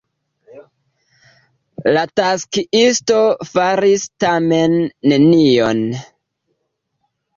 [1.97, 3.19] La taksiisto
[3.53, 4.75] faris tamen
[5.13, 5.85] nenion.